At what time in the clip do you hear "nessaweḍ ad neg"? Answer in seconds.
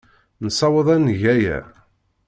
0.45-1.21